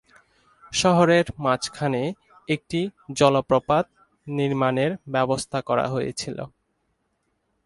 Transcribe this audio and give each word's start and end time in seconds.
শহরের 0.71 1.25
মাঝখানে 1.37 2.01
একটি 2.47 2.79
জলপ্রপাত 3.13 3.85
নির্মাণের 4.27 4.91
ব্যবস্থা 5.11 5.59
করা 5.61 5.85
হয়েছিল। 5.87 6.37